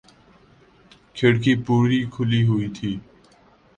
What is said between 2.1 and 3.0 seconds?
کھلی ہوئی تھی